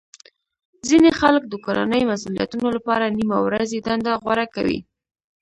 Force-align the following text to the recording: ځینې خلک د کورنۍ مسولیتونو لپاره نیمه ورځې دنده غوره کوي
ځینې 0.87 1.09
خلک 1.19 1.43
د 1.47 1.53
کورنۍ 1.65 2.03
مسولیتونو 2.11 2.67
لپاره 2.75 3.13
نیمه 3.17 3.37
ورځې 3.47 3.77
دنده 3.87 4.13
غوره 4.21 4.45
کوي 4.55 4.79